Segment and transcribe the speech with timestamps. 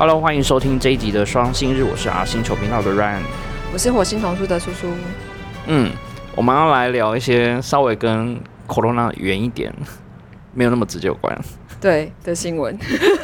[0.00, 3.20] Hello，欢迎收听这一集的双星日，我是阿星球频道的 Ryan。
[3.70, 4.86] 我是火星童书的叔叔。
[5.66, 5.92] 嗯，
[6.34, 9.70] 我们要来聊一些稍微跟 Corona 远一点，
[10.54, 11.38] 没有那么直接有关。
[11.82, 12.78] 对的新闻，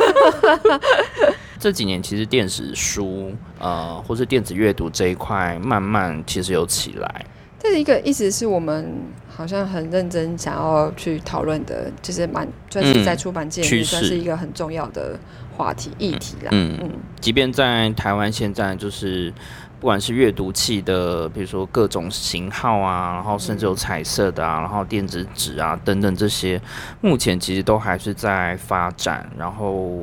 [1.58, 7.24] 这几年其实电子书呃，或是电子阅读这一块，慢慢其实有起来。
[7.66, 8.92] 这是一个一直是我们
[9.28, 15.18] 好像很认真想要去讨论的，就是蛮算是在出版界里面趋势算是一个很重要的
[15.56, 16.50] 话题议题啦。
[16.52, 16.90] 嗯嗯，
[17.20, 19.32] 即便在台湾现在就是。
[19.78, 26.58] 不管是阅读器的，比如说各种型号啊，然后甚至有彩色的啊，然后电子纸啊等等这些，
[27.02, 30.00] 目前其实都还是在发展，然后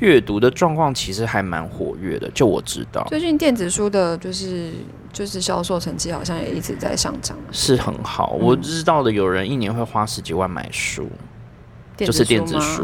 [0.00, 2.28] 阅读的状况其实还蛮活跃的。
[2.34, 4.72] 就我知道，最近电子书的就是
[5.14, 8.36] 就是销售成绩好像也一直在上涨，是很好。
[8.40, 11.08] 我知道的有人一年会花十几万买书，
[11.96, 12.82] 就是电子书。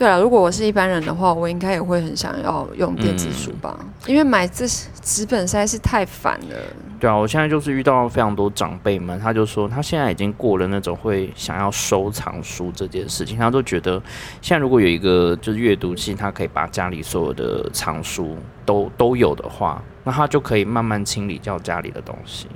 [0.00, 4.66] 对啊，如果我是一般人的话，我应该也会很想要用电子书吧，因为买这
[5.02, 6.56] 纸本实在是太烦了。
[6.98, 14.02] 对啊，我现在就是遇到非常多长辈们，他就说他现在已经过了那种会想要收藏书这件事情，他都觉得
[14.40, 22.46] 现在如果有一个就是阅读器，他可以把家里所有的藏书都都有的话，那他就可以慢慢清理掉家里的东西。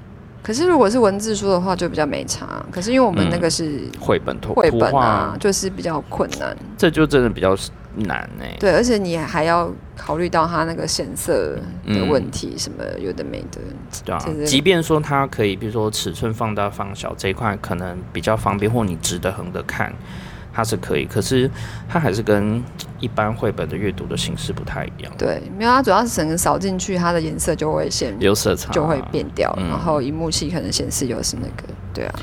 [0.44, 2.62] 可是如果是文字书的话，就比较没差。
[2.70, 6.54] 可是因为我们那个是绘本、绘本啊，就是比较困难。
[6.76, 7.56] 这就真的比较
[7.94, 8.54] 难哎。
[8.60, 13.58] 对，而且你还要考虑到它那个显色的问题，什么有的没的。
[14.04, 19.90] 对啊，即便说它可以，比如说尺寸放大放小这一块可能比较方便，或你直的横的看。
[20.54, 21.50] 它是可以，可是
[21.88, 22.62] 它还是跟
[23.00, 25.12] 一般绘本的阅读的形式不太一样。
[25.18, 32.14] 对，没有它主要是整个扫进去，它的颜色就会显有色差，就会变掉，然后荧幕器可能显示又是那个，对啊。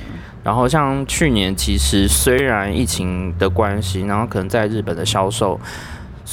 [0.43, 5.59] 然后像去年，其实虽然疫情的关系，然后可能在日本的销售。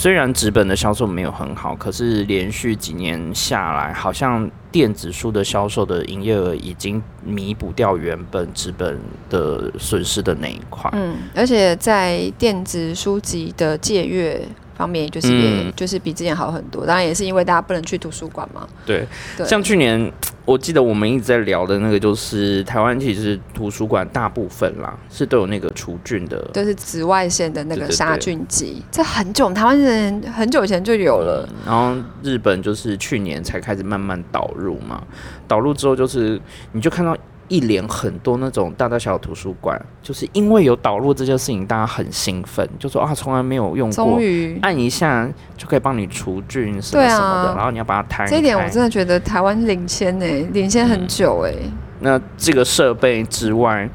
[0.01, 8.97] 虽然纸本的销售没有很好，可是连续几年下来，好像电子书的销售的营业额已经弥补掉原本纸本
[9.29, 10.89] 的损失的那一块。
[10.95, 14.41] 嗯，而且在电子书籍的借阅。
[14.79, 18.67] 方面就是也就是比之前好很多，当然也是因为大家不能去图书馆嘛。
[18.87, 19.05] 对，
[19.45, 20.11] 像去年
[20.45, 31.49] 我记得我们一直在聊的那个，就是台湾其实图书馆大部分啦是都有那个除菌的，就是紫外线的那个杀菌剂，这很久台湾人很久以前就有了。
[31.67, 35.03] 然后日本就是去年才开始慢慢导入嘛，
[35.49, 36.41] 导入之后就是
[36.71, 37.17] 你就看到。
[37.49, 44.19] 一连很多那种大大小小图书馆，就是因为有导入这件事情，大家很兴奋，就说啊，从来没有用过，
[44.63, 48.27] 按一下就可以帮你除菌什么什么的，然后你要把它摊。
[48.27, 51.53] 这一点我真的觉得台湾领先呢，领先很久哎。
[52.01, 53.89] 那这个设备之外，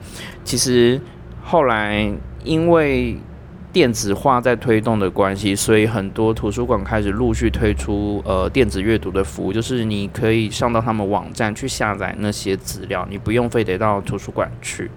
[0.44, 1.00] 其实
[1.44, 2.12] 后来
[2.44, 3.18] 因为。
[3.74, 14.90] 电子化在推动的关系，所以很多图书馆开始陆续推出呃电子阅读的服务，就是你可以上到他们网站去下载那些资料，你不用非得到图书馆去。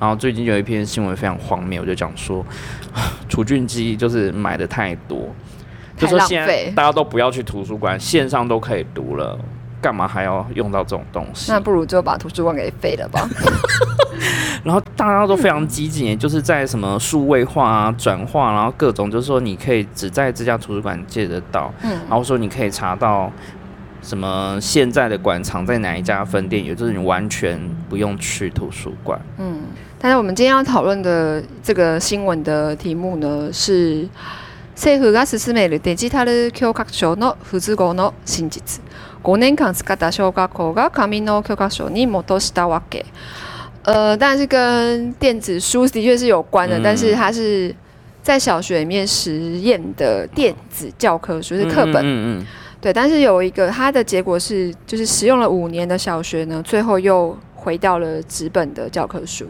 [0.00, 2.44] 然后最近有一篇新闻非常荒谬，就讲说
[3.30, 5.32] 除菌机就是买的太多，
[5.96, 9.38] 就说现在大家都不要去图书馆，线上都可以读了。
[9.85, 11.51] 干嘛还要用到这种东西？
[11.51, 13.27] 那不如就把图书馆给废了吧。
[14.63, 23.31] 然后大家都非常积极，就是在什么数位化啊、转化，然后各种就是说，你可以只在这家图书馆借得到，嗯，然后说你可以查到
[24.03, 29.19] 什么现在的馆藏在哪一家分店，也就是你完全不用去图书馆。
[29.39, 29.61] 嗯，
[29.97, 34.07] 但是我们今天要讨论的这个新闻的题目呢是。
[34.73, 38.79] 政府が進めるデジタル教科書の不合の真実
[39.25, 43.05] 5年間使った小学校が紙の教科書に戻したわけ。
[43.83, 47.75] 呃，但是跟电子书的确是有关的，但是它是
[48.21, 51.95] 在小学里面实验的电子教科书是课本。
[52.03, 52.45] 嗯嗯。
[52.79, 59.45] 对，但是有一个它的结果是，就是使用了五年的小学呢，最后又回到了纸本的教科书。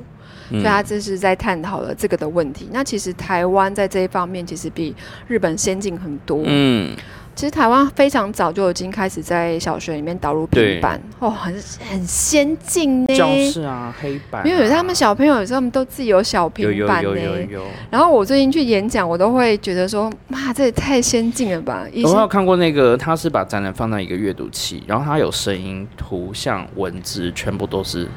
[0.49, 2.67] 所以他这是在探讨了这个的问题。
[2.73, 4.93] 那其实台湾在这一方面其实比
[5.25, 6.41] 日本先进很多。
[6.43, 6.93] 嗯，
[7.36, 11.52] 其实台湾非常早就已经开始在小学里面导入平板，哦，很
[11.86, 13.14] 很先进呢。
[13.14, 14.44] 教室啊，黑板。
[14.48, 17.10] 因为他们小朋友有时候他们都自己有小平板呢。
[17.10, 17.62] 有有有有。
[17.90, 21.86] 然后我最近去演讲，我都会觉得说，妈，这也太先进了吧！
[22.04, 28.08] 我有看过那个，他是把展览放在一个阅读器，然后它有声音、图像、文字，全部都是。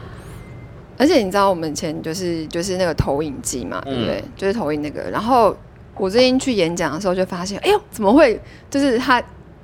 [0.98, 4.24] 而且你知道我们以前就是就是那个投影机嘛，对不对？
[4.38, 5.10] 就是投影那个。
[5.10, 5.54] 然后
[6.00, 9.22] 我最近去演讲的时候就发现，哎呦，怎么会就是他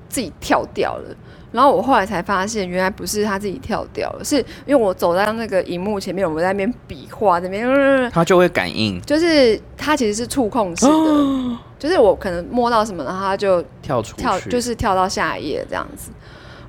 [0.10, 1.16] 自己跳掉了？
[1.52, 4.36] 然后我后来才发现，原来不是他自己跳掉了，是
[4.66, 11.58] 因为我走在那个荧幕前面，我们在那边比划，那边他就会感应，就是他其实是触控式的。
[11.80, 16.12] 就是我可能摸到什么，然后他就跳出跳，就是跳到下一页这样子。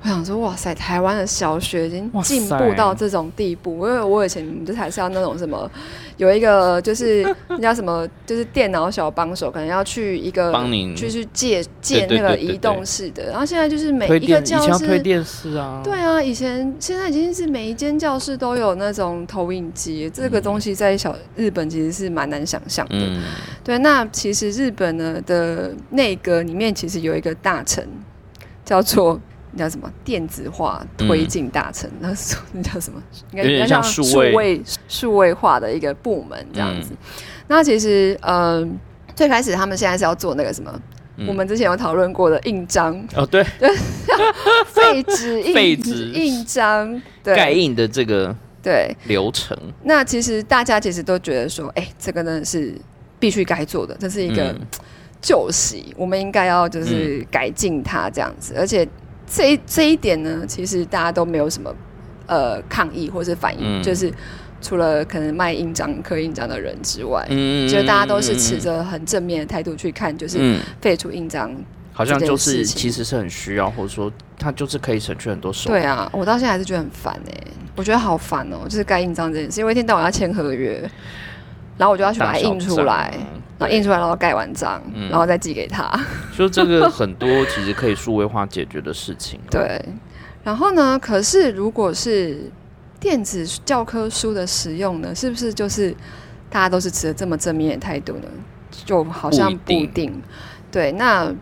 [0.03, 3.73] 我想说，哇塞，台湾的小学已经进步到这种地步。
[3.87, 5.69] 因为我以前就还是要那种什么，
[6.17, 13.31] 有一个就是 人家什么，就是电脑小帮手，可能要去一个帮你就是借借那个移动式的。
[13.31, 22.95] 然后现在就是每一个教室，要推电视啊，对啊，以前现在已经是每一间教室都有那种投影机，这个东西在小日本其实是蛮难想象的。
[22.97, 23.23] 嗯，
[23.65, 27.87] 对，那其实日本呢的内阁里面其实有一个大臣
[28.65, 29.21] 叫做
[29.57, 33.03] 那叫什么电子化推进大臣，那是那叫什么？
[33.33, 34.63] 应该像数位。
[34.89, 36.91] 数位位化的一个部门这样子。
[37.49, 38.67] 那其实呃，
[39.15, 40.83] 最开始他们现在是要做那个什么？
[41.17, 41.27] 嗯。
[41.27, 43.43] 我们之前有讨论过的印章、哦对，
[44.67, 46.11] 废纸印、废纸。
[46.13, 47.35] 印章，对。
[47.35, 48.95] 盖印的这个对。
[49.07, 52.75] 流程，那其实大家其实都觉得说，哎、这个呢是
[53.19, 54.61] 必须该做的，这是一个嗯。
[55.23, 58.55] 旧习，我们应该要就是改进它这样子。
[58.57, 58.87] 而且
[59.27, 61.75] 这一这一点呢，其实大家都没有什么
[62.27, 64.13] 呃抗议或是反应，嗯就是
[64.63, 71.55] 除了可能卖印章、刻印章的人之外，嗯就大家都是持着很正面的态度去看，就是嗯，废除印章。
[71.93, 75.71] 好像就是其实是很需要，或者说它就是可以省去很多手。
[75.71, 80.79] 对啊，我到现在还是觉得很烦哎、我觉得好烦哦、就是盖印章这件事，因为一天到晚要签合约，
[81.79, 83.15] 然后我就要去把它印出来，
[83.59, 85.91] 然后印出来，然后盖完章，嗯然后再寄给他。
[86.37, 89.83] 就这个很多其实可以数位化解决的事情。，对，
[90.45, 90.99] 然后呢？
[90.99, 92.51] 可是如果是
[93.01, 95.95] 电子教科书的使用呢，是不是就是
[96.51, 98.29] 大家都是持着这么正面的态度呢？
[98.85, 100.23] 就好像不不一定一定。
[100.71, 101.33] 对，那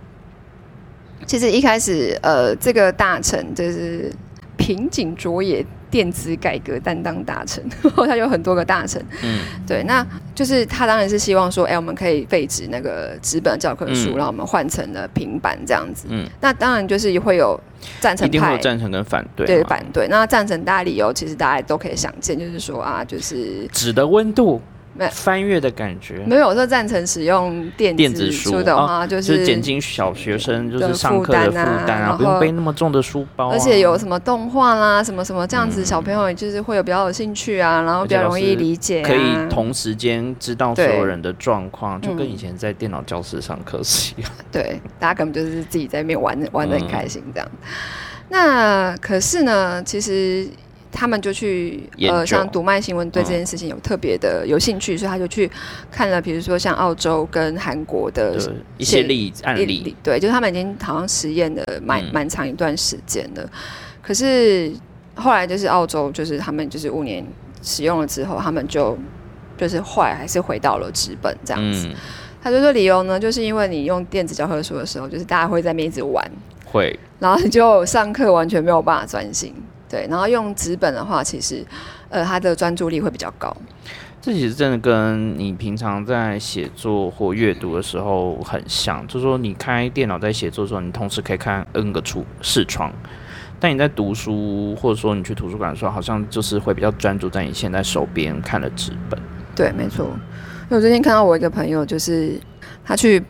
[1.27, 4.13] 其实一开始，呃，这个大臣就是
[4.57, 5.65] 平井卓也
[5.95, 7.63] 电子改革担当大臣，
[7.95, 9.01] 他有很多个大臣。
[9.23, 10.05] 嗯对，那
[10.35, 16.09] 就是他当然是希望说，哎、我们可以废止那个纸本教科书，嗯然后我们换成了平板这样子。
[16.11, 17.57] 嗯，那当然就是会有
[18.01, 18.59] 赞成派一定会有。
[18.59, 19.47] 赞成跟反对。
[19.47, 20.09] 对，反对。
[20.09, 24.61] 那赞成大家理由，其实大家都可以想见，就是说啊，就是纸的温度
[24.97, 26.19] 没，翻阅的感觉。
[26.27, 28.51] 没有我说赞成使用电电子书。
[28.53, 35.85] 书的话，就就是是减轻小学生就是上课的负负担啊担啊，不用背那么重的书包啊、而且有什么动画啦，什么什么这样子，嗯。
[35.85, 39.21] 小朋友就是会有比较有兴趣啊，然后比较容易理解、啊，可以
[39.51, 44.31] 同时间知道所有人的状况，就跟嗯以前在电脑教室上课是一样。
[44.53, 47.49] 对，大家根本就是自己在那边玩玩的很嗯开心这样。
[48.29, 50.49] 那可是呢，其实
[50.95, 55.51] 他们就去呃，像读卖新闻对这件事情有特别的有兴趣，所以他就去
[55.91, 58.39] 看了，比如说像澳洲跟韩国的
[58.79, 62.11] 一些例案一例，对，就是他们已经好像实验了蛮嗯。
[62.13, 63.51] 蛮长一段时间了。
[64.01, 64.73] 可是
[65.17, 67.27] 后来就是澳洲，就是他们就是五年
[67.61, 68.97] 使用了之后，他们就
[69.57, 71.89] 就是后来还是回到了纸本这样子。
[71.89, 71.95] 嗯，
[72.41, 76.25] 他就说理由呢，就是因为你用电子教科书的时候，就是大家会在那边一直玩，
[76.65, 79.53] 会，然后你就上课完全没有办法专心。
[79.95, 81.65] 对，然后用纸本的话，其实
[82.09, 83.57] 呃，他的专注力会比较高。
[84.21, 92.93] 这其实真的跟你平常在写作或阅读的时候很像，就是说你开电脑在写作的时候，你同时可以看 N 个出视窗。
[93.61, 99.17] 但你在读书，或者说你去图书馆的时候，好像就是会比较专注在你现在手边看的纸本。
[99.55, 100.07] 对，没错。
[100.07, 102.41] 因为我最近看到我一个朋友，就是
[102.85, 103.23] 他去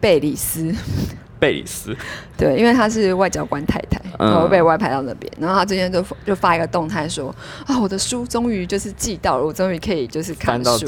[0.00, 0.72] 贝里斯，
[1.42, 1.92] 贝里斯，
[2.38, 7.34] 对，因为她是外交官太太，嗯然后被外派到那边，然后她最近就就发一个动态说
[7.66, 10.86] 啊，我的书终于就是寄到了，我终于可以就是看书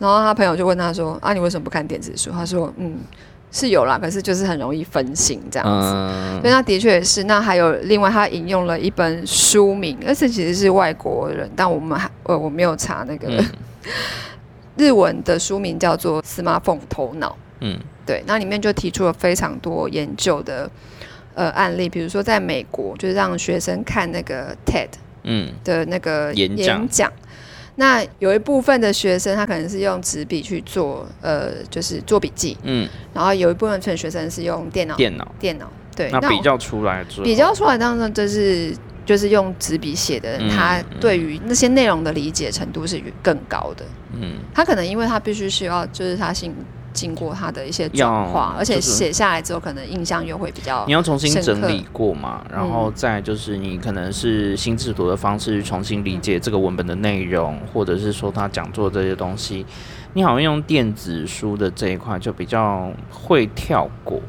[0.00, 2.32] 然后他朋友就问他说啊，你为什么不看电子书？
[2.32, 2.98] 他说嗯，
[3.52, 6.40] 是有啦，可是就是很容易分心这样子。
[6.42, 7.22] 那的确也是。
[7.22, 13.44] 那还有另外，他引用了一本书名，而且其实是外国人，但我们还呃我没有查那个、嗯
[14.76, 17.30] 日文的书名叫做《Smartphone 头脑》。
[17.60, 20.70] 嗯对，那里面就提出了非常多研究的
[21.34, 24.88] 呃案例，比如说在美国，就是让学生看那个 TED
[25.22, 27.12] 嗯的那个演讲讲。
[27.76, 38.72] 那有一部分的学生，他可能是用纸笔去做，呃，就是做笔记，嗯，然后有一部分学生是用电脑，电脑，电脑，对，那比较出来之后，比较出来，当中就是
[39.04, 43.84] 就是用纸笔写的人，嗯他对于那些内容的理解程度是更高的。
[44.12, 46.54] 嗯他可能因为他必须需要，就是他经
[46.94, 59.66] 经过他的一些转化要，而且写下来之后，可能印象又会比较你要重新整理过嘛，然后再就是你可能是新制图的方式重新理解这个文本的内容，或者是说他讲座这些东西，
[60.14, 64.20] 你好像用电子书的这一块就比较会跳过。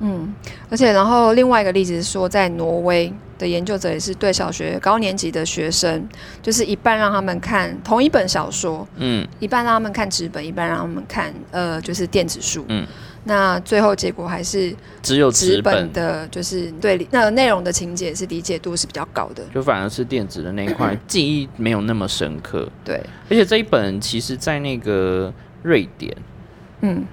[0.00, 0.34] 嗯，
[0.70, 6.06] 而且然后另外一个例子是说，在挪威的研究者也是对小学高年级的学生，
[6.42, 12.64] 就是一半让他们看同一本小说，嗯一半让他们看纸本，一半让他们看呃就是电子书。
[12.68, 12.86] 嗯，
[13.24, 19.42] 那最后结果还是只有纸纸本本的，就是对那内容的情节是理解度是比较高的。
[19.54, 25.32] 就反而是电子的那一块 记忆没有那么深刻，对，而且这一本其实在那个
[25.62, 26.14] 瑞典，
[26.82, 27.04] 嗯，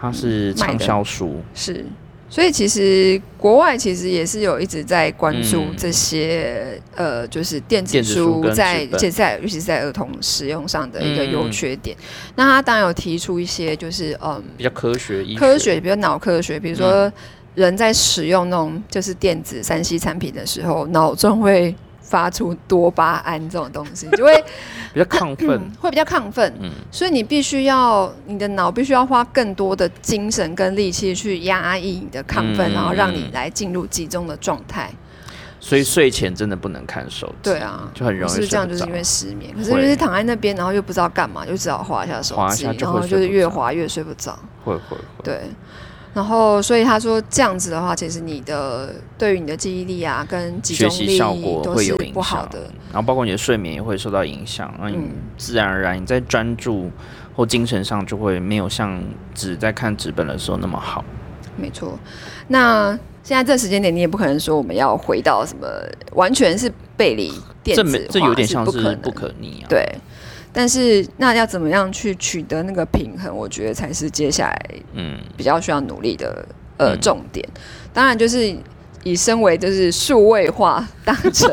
[0.00, 1.86] 它是畅销书，是。
[2.30, 5.74] 所以其实国外其实也是有一直在关注嗯。
[5.76, 9.00] 这些、呃，就是电子书在纸本。
[9.00, 11.32] 现在尤其是在儿童使用上的一个嗯。
[11.32, 11.96] 优缺点。
[12.34, 16.76] 那他当然有提出一些就是嗯比较科学医科学，比如脑科学，比如嗯。
[16.76, 17.12] 说
[17.54, 21.74] 人在使用那种就是电子三 C 产品的时候，脑中会
[22.08, 24.34] 发出多巴胺这种东西，就会
[24.94, 26.52] 比较亢奋， 会比较亢奋。
[26.62, 34.90] 嗯所以你必须要，你的脑必须要花更多的精神跟力气去压抑你的亢奋，嗯然后让你来进入集中的状态。
[35.60, 39.52] 所以睡前真的不能看手机，对啊，就很容易是这样，睡不着就是因为失眠。
[39.54, 44.38] 可是会就是躺在那边，然后又不知道干嘛，就只好划一下手机然后就是越滑越睡不着。
[44.64, 45.42] 会会会，对，
[46.18, 52.58] 然后所以他说这样子的话，其实你的对于你的记忆力啊跟集学习中力效果会有不好的。，
[52.92, 56.90] 然后包括你的睡眠也会受到影响，那你嗯自然而然你在专注
[57.36, 59.00] 或精神上就会没有像
[59.32, 61.04] 只在看纸本的时候那么好。
[61.56, 61.96] 没错。
[62.48, 62.90] 那
[63.22, 65.68] 现在这时间点，你也不可能说我们要回到什么
[66.14, 67.32] 完全是背离
[67.62, 69.66] 电子化，这这有点像是不可是不可逆啊。
[69.68, 69.86] 对。
[70.52, 73.34] 但是那要怎么样去取得那个平衡？
[73.34, 76.44] 我觉得才是接下来嗯，比较需要努力的
[76.76, 77.46] 呃嗯重点。
[77.92, 78.56] 当然，就是
[79.04, 81.50] 以身为就是数位化当成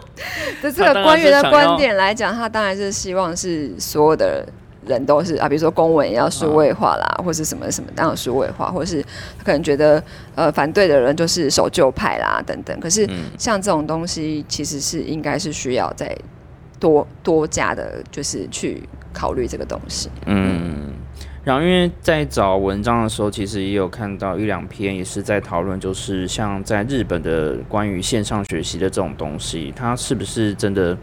[0.62, 4.46] 的这个官员的观点来讲，他当然是希望是所有的
[4.86, 9.02] 人都是啊，比如说公文也要数位化啦，或是什么什么当然数位化，或是
[9.38, 10.02] 他可能觉得
[10.34, 12.78] 呃反对的人就是守旧派啦等等。
[12.80, 16.16] 可是嗯像这种东西，其实是应该是需要再
[16.78, 18.82] 多多加的，就是去
[19.12, 20.08] 考虑这个东西。
[20.26, 20.92] 嗯，
[21.44, 30.96] 然后因为在找文章的时候，其实也有看到一两篇，也是在讨论，就是像在日本的关于线上学习的这种东西，它是不是真的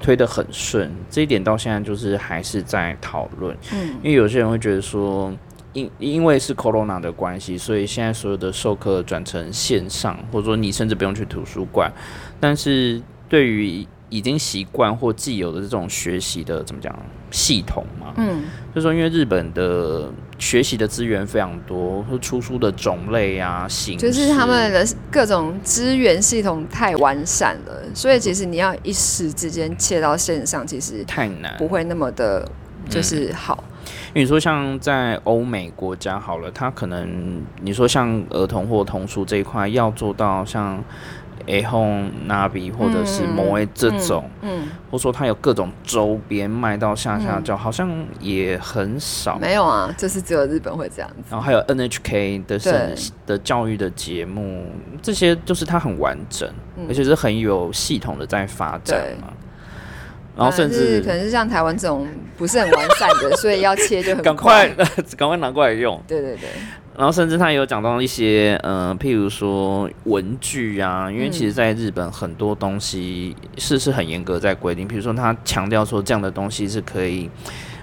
[0.00, 0.90] 推得很顺？
[1.10, 3.56] 这一点到现在就是还是在讨论。
[3.72, 5.32] 嗯因为有些人会觉得说，
[5.72, 11.92] 因因为是 corona 的关系，所以现在所有的授课转成线上，或者说你甚至不用去图书馆。
[12.40, 16.94] 但是对于已经习惯或既有的这种学习的怎么讲
[17.30, 18.42] 系统嘛，嗯
[18.74, 31.54] 就是说因为日本的学习的资源非常多，或出书的种类啊、形式，就是他们的各种资源系统太完善了，所以其实你要一时之间切到线上，其实太难。
[31.58, 32.48] 不会那么的，
[32.88, 33.62] 就是好。
[34.08, 40.82] 因为你说像在欧美国家好了，他可能你说像儿童或童书这一块要做到像
[41.48, 47.90] A Home、Navi 或者是嗯 Moe 这种，嗯，或者说它有各种周边卖到下下教，好像
[48.20, 49.38] 也很少。
[49.38, 51.16] 没有啊，就是只有日本会这样子。
[51.30, 52.58] 然后还有 NHK 的
[53.26, 54.66] 的教育的节目，
[55.02, 59.32] 这些就是它很完整，嗯而且是很有系统的在发展嘛。
[60.36, 64.68] 然后甚至可能是像台湾这种不是很完善的， 所以要切就很赶快
[65.18, 66.00] 赶快拿过来用。
[66.06, 66.48] 对对对，
[66.98, 77.30] 然后甚至他有讲到一些，呃，譬如说文具啊，因为其实在日本很多东西是是很严格在规定，比如说他强调说这样的东西是可以，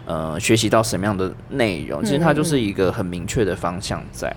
[0.06, 4.36] 呃，学习到什么样的内容，其实它就是一个很明确的方向在。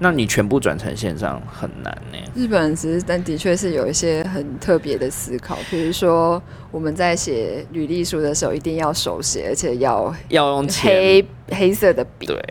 [0.00, 12.26] 那你全部转成线上很难呢、日本人只是但的确是有一些很特别的思考，比如说我们在写履历书的时候一定要手写，而且要要用黑黑色的笔。
[12.26, 12.44] 对，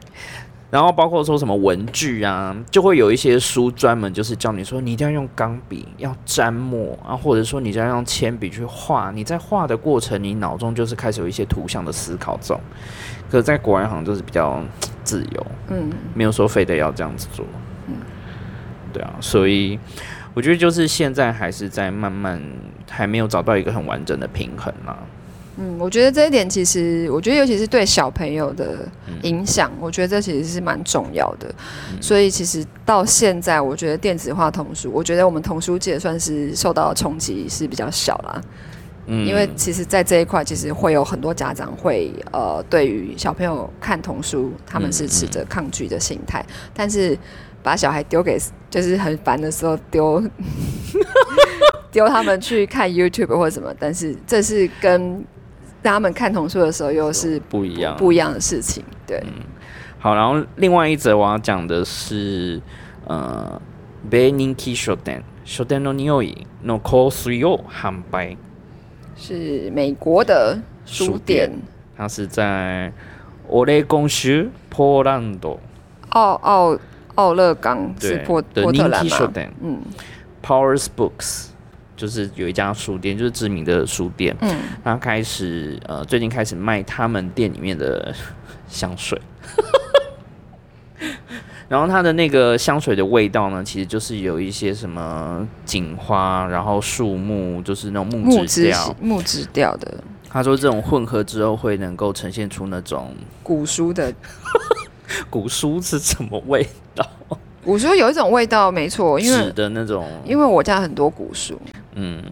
[0.74, 9.12] 然后包括说什么文具啊，就会有一些书专门就是教你说，你一定要用钢笔，要沾墨啊，或者说你就要用铅笔去画。
[9.12, 12.60] 你在画的过程，你脑中就是开始有一些图像的思考这种。
[13.30, 14.64] 可是在国外好像就是比较
[15.04, 17.46] 自由，嗯，没有说非得要这样子做。
[17.88, 17.94] 嗯
[18.92, 19.80] 对啊，所以
[20.34, 22.42] 我觉得就是现在还是在慢慢
[22.90, 24.98] 还没有找到一个很完整的平衡啦。
[25.58, 28.80] 嗯，我觉得这一点其实，我觉得尤其是对小朋友的
[29.22, 31.54] 影响，我觉得这其实是蛮重要的。
[32.02, 38.42] 所以其实到现在，我觉得电子化童书，我觉得我们童书界算是受到的冲击是比较小啦。
[39.06, 46.44] 嗯，因为其实，在这一块，其实会有很多家长会呃，对于小朋友看童书，他们是持着抗拒的心态，
[46.74, 47.18] 但是
[47.62, 50.24] 把小孩丢给就是很烦的时候丢
[51.92, 55.33] 丢他们去看 YouTube 或者什么，但是这是跟让
[55.83, 58.85] 他们看童书的时候又是不一样，不一样的事情。
[59.07, 59.23] 对，
[59.99, 62.61] 好，然后另外一则我要讲的是，
[63.07, 63.61] 呃，
[64.11, 68.37] 米人気書店書店の匂いの香水を販売。
[69.17, 71.51] 是美国的书店
[71.97, 72.93] 它是在
[73.49, 75.59] オレゴン州ポーランド。
[76.11, 76.79] 奥奥
[77.17, 79.17] 奥勒冈是对波的波特兰 Ninki 嘛？
[79.17, 79.79] Shoten 嗯
[80.43, 81.49] Powers Books，
[81.96, 88.14] 就是有一家书店，就是知名的书店，嗯，他开始呃最近开始卖他们店里面的
[88.68, 89.20] 香水。
[91.70, 98.96] 然后它的那个香水的味道呢，其实就是有一些什么锦花，然后树木，就是那种木木质质调。
[99.02, 100.04] 木质调的。
[100.30, 104.14] 他说这种混合之后会能够呈现出那种古书的。
[105.30, 107.08] 古书是什么味道，
[107.64, 111.60] 古书有一种味道，没错，因纸为的那种，因为我家很多古书，
[111.96, 112.24] 嗯。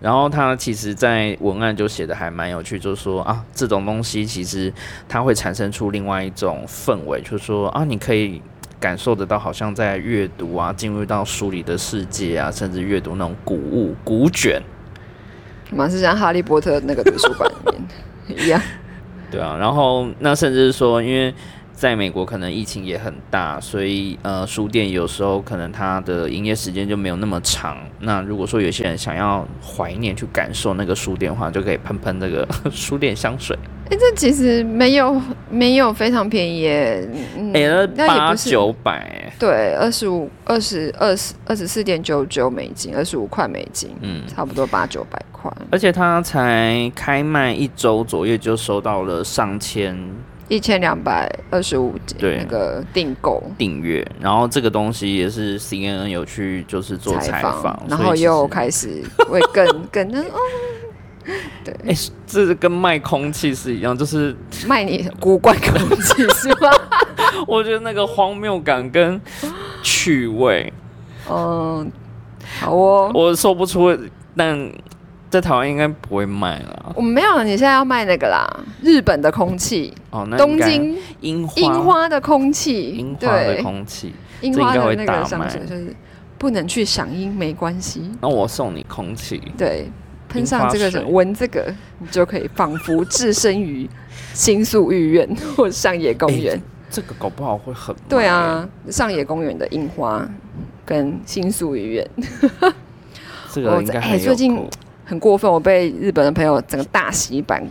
[0.00, 4.70] 然后他其实，在文案就写的还蛮有趣，就是说啊，这种东西其实
[5.08, 8.42] 它会产生出另外一种氛围，就是说啊，你可以
[8.78, 14.60] 感受得到，好像在阅读啊，进入到书里的世界啊，甚至阅读那种古物、古卷，
[15.70, 17.56] 嘛是像哈利波特那个图书馆里
[18.26, 18.60] 面一样。
[19.30, 19.56] 对啊。
[19.58, 21.32] 然后那甚至是说，因为
[21.74, 27.76] 在美国可能疫情也很大，所以呃，书店有时候可能它的营业时间就没有那么长。
[28.00, 33.58] 那如果说有些人想要怀念去感受那个书店的话，就可以喷喷这个 书店香水。
[33.90, 49.94] 哎、这其实没有没有非常便宜耶，嗯，哎、那那也八不是九百，对，二十五、二十二十二十四点九九美金，二十五块美金，嗯，差不多八九百块，而且它才开卖一周左右就收到了上千
[50.48, 52.38] 一千两百二十五对。
[52.38, 53.42] 那个订购。
[53.56, 60.36] 订阅，然后这个东西也是 CNN 有去就是做采访，然后又开始会更 更那哦，
[61.64, 61.94] 对，哎、
[62.26, 64.36] 这是跟卖空气是一样，就是
[64.66, 66.70] 卖你古怪空气是吗？
[67.48, 69.20] 我觉得那个荒谬感跟
[69.82, 70.72] 趣味，
[71.30, 71.90] 嗯，
[72.60, 73.96] 好哦，我说不出，
[74.36, 74.70] 但
[75.34, 76.92] 在台湾应该不会卖了。
[76.94, 78.48] 我们没有，你现在要卖那个啦，
[78.80, 81.60] 日本的空气，哦，那东京樱花。
[81.60, 85.92] 樱花的空气，樱花的，空气，樱花的那个香水就是
[86.38, 89.42] 不能去赏樱没关系，那我送你空气。
[89.58, 89.90] 对，
[90.28, 93.90] 喷上这个闻这个，你就可以仿佛置身于
[94.32, 96.62] 新宿御苑 或上野公园。
[96.88, 100.24] 这个搞不好会很卖对，啊，上野公园的樱花
[100.84, 102.10] 跟新宿御苑。
[103.50, 104.68] 这个应该很有最近口
[105.04, 107.62] 很过分，我被日本的朋友整个大洗版。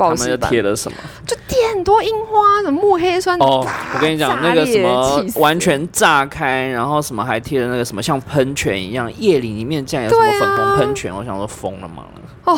[0.00, 0.96] 他们就爆洗版贴了什么？
[1.26, 12.04] 就贴很多樱花，什么木黑酸哦，我跟你讲，那个什裂么完全炸开，然后什么还贴了那个什么像喷泉一样，夜里里面竟然有什么粉红喷泉，我想说疯了吗？
[12.44, 12.56] 哦，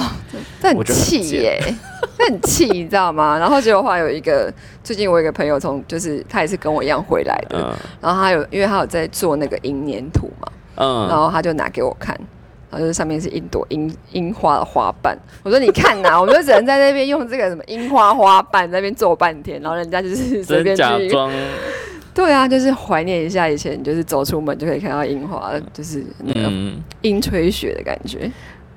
[0.61, 1.75] 这很气贱耶，
[2.19, 3.39] 这很气，你知道吗？
[3.39, 4.53] 然后结果后来有一个，
[4.85, 12.15] 最近我有一个朋友从，就是他也是跟我一样回来的，嗯然后他有，因为他有在做那个银粘土嘛，嗯然嗯，后他就拿给我看，
[12.71, 21.33] 然后就是上面是一朵樱樱花的花瓣，我说你看呐、我们就只能在那边用这个什么樱花花瓣在那边做半天，然后人家就是随便去，假装，
[22.15, 28.31] 对啊，就是怀念一下以前，就是走出门就可以看到樱花，就是那个嗯，樱吹雪的感觉。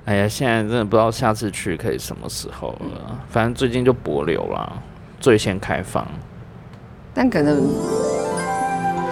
[0.06, 4.72] 哎呀，现在真的不知道下次去可以什么时候了，反正最近就博流啦，
[5.20, 6.06] 最先开放。
[7.14, 7.62] 但可能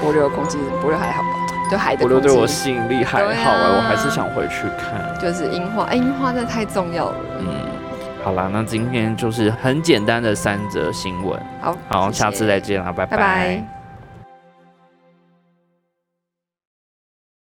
[0.03, 1.42] 柏流的空气，柏流还好吧，
[1.73, 5.19] 就海的博流空气对我吸引力还好哎、啊我还是想回去看。
[5.19, 7.17] 就是樱花，哎、樱花真的太重要了。
[7.41, 7.47] 嗯，
[8.23, 11.41] 好啦，那今天就是很简单的三则新闻。
[11.63, 13.82] 好，好，谢谢下次再见啦，拜拜拜